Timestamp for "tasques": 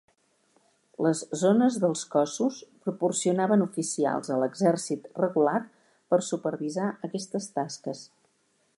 7.61-8.07